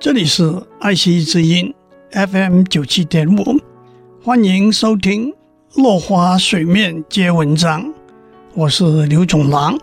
[0.00, 1.74] 这里是爱惜之音
[2.12, 3.60] FM 九七点五，
[4.22, 5.30] 欢迎收听
[5.74, 7.84] 《落花水面皆文章》，
[8.54, 9.78] 我是刘总郎。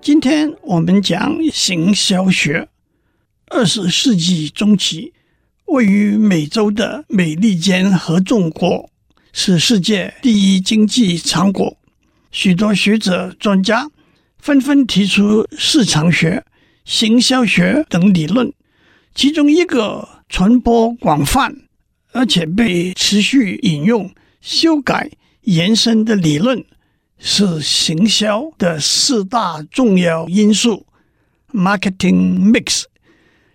[0.00, 2.66] 今天我们讲行销学。
[3.48, 5.12] 二十世纪中期，
[5.66, 8.88] 位于美洲的美利坚合众国
[9.34, 11.76] 是世界第一经济强国，
[12.30, 13.90] 许多学者专家
[14.38, 16.42] 纷纷提出市场学、
[16.86, 18.50] 行销学等理论，
[19.16, 21.56] 其中一个传播广泛
[22.12, 26.62] 而且被持续引用、修改、延伸的理论。
[27.18, 30.84] 是行销的四大重要因素
[31.50, 32.84] ，marketing mix，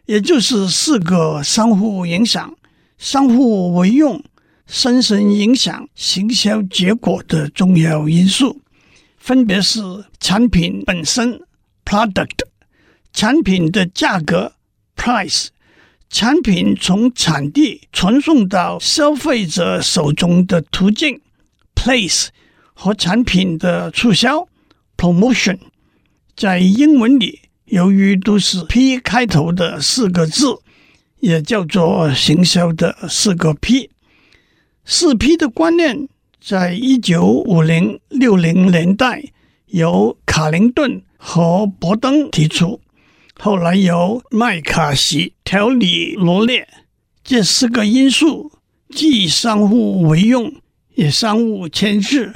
[0.08, 2.56] 也就是四个相互影响、
[2.98, 4.24] 相互为用、
[4.66, 8.60] 深深影响行销结果的重要因素，
[9.18, 9.80] 分别是
[10.20, 11.40] 产品本身
[11.86, 12.40] （product）、
[13.14, 14.54] 产品的价格
[14.96, 15.50] （price）、
[16.12, 21.22] 产品从产地传送到消费者手中的途径
[21.74, 22.28] （place）。
[22.74, 24.48] 和产品的促销
[24.98, 25.60] （promotion）
[26.36, 30.58] 在英文里，由于都是 P 开头的四个字，
[31.20, 33.92] 也叫做行销的四个 P。
[34.84, 36.10] 四 P 的观念
[36.44, 39.24] 在一九五零六零年代
[39.68, 42.82] 由卡林顿和伯登提出，
[43.44, 46.68] 后来由麦卡锡条理罗列。
[47.24, 48.52] 这四个因素
[48.92, 50.54] 既相互为用，
[50.94, 52.36] 也相互牵制。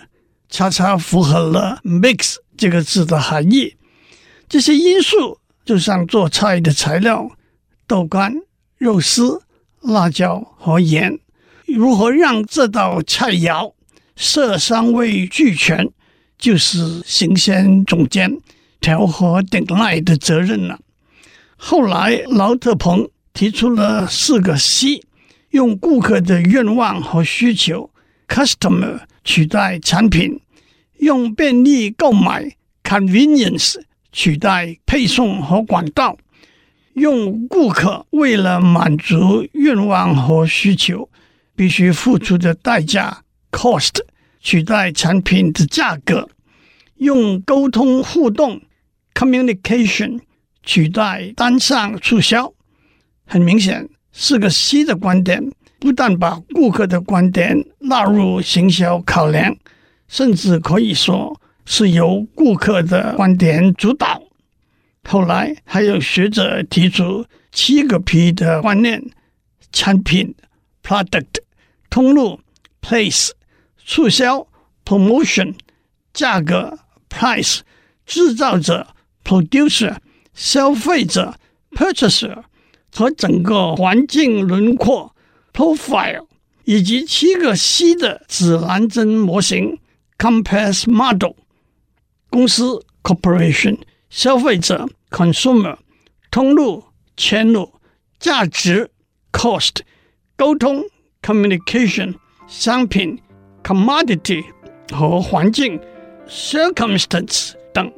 [0.49, 3.75] 恰恰符合了 “mix” 这个字的含义。
[4.49, 7.29] 这些因素就像做菜的材料：
[7.85, 8.33] 豆干、
[8.79, 9.43] 肉丝、
[9.81, 11.19] 辣椒和盐。
[11.67, 13.73] 如何让这道菜肴
[14.15, 15.87] 色香味俱全，
[16.39, 18.39] 就是行先总监
[18.79, 20.79] 调和顶赖的责任了。
[21.57, 25.01] 后来，劳特彭提出了四个 C，
[25.51, 27.91] 用顾客的愿望和需求
[28.27, 29.01] （customer）。
[29.27, 30.39] 取代产品，
[30.99, 36.15] 用便利购买 （convenience） 取代配送和管道，
[36.93, 41.09] 用顾客为了满足愿望和需求
[41.55, 44.01] 必须付出的代价 （cost）
[44.39, 46.29] 取代产品的价格，
[46.97, 48.61] 用沟通互动
[49.15, 50.19] （communication）
[50.65, 52.51] 取代单向促销。
[53.25, 55.51] 很明显，四个 C 的观点。
[55.77, 59.55] 不但把顾客的观点纳入行销考量，
[60.07, 64.23] 甚至可以说是由顾客的观点主导。
[65.03, 69.03] 后来还有学者提出七个 P 的观念：
[69.71, 70.33] 产品
[70.81, 71.41] （product）、
[71.91, 72.39] 通路
[72.81, 73.31] （place）、
[73.77, 74.47] 促销
[74.83, 75.53] （promotion）、
[76.13, 77.59] 价格 （price）、
[78.07, 78.87] 制造者
[79.23, 79.97] （producer）、
[80.35, 81.33] 消费者
[81.71, 82.43] （purchaser）
[82.93, 85.11] 和整个环境轮廓。
[85.53, 86.27] Profile
[86.65, 89.79] 以及七个 C 的指南针模型
[90.17, 91.31] Compass Model，
[92.29, 93.77] 公司 Corporation，
[94.09, 95.77] 消费者 Consumer，
[96.29, 96.83] 通路
[97.15, 97.71] Channel，
[98.19, 98.91] 价值
[99.31, 99.77] Cost，
[100.35, 100.83] 沟通
[101.21, 102.15] Communication，
[102.47, 103.21] 商品
[103.63, 104.43] Commodity
[104.91, 105.79] 和环境
[106.27, 107.89] Circumstance 等。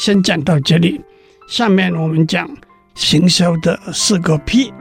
[0.00, 1.00] 先讲到这里，
[1.48, 2.48] 下面我们讲
[2.94, 4.72] 行销的四个 P。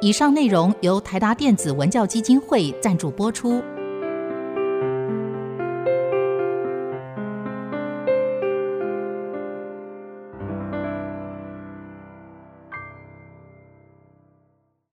[0.00, 3.62] 以上内容由台达电子文教基金会赞助播出。